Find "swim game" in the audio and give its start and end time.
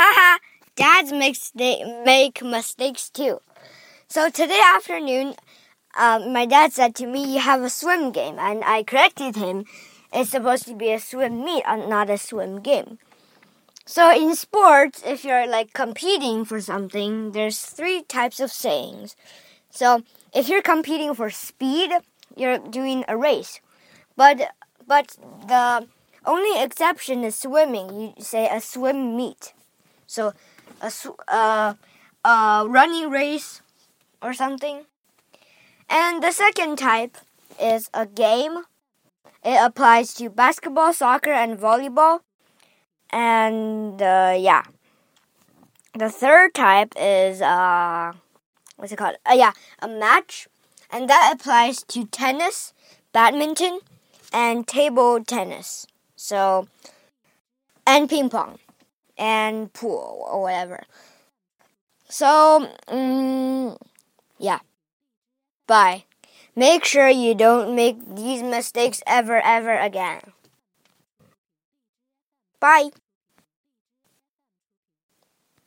7.68-8.38, 12.16-13.00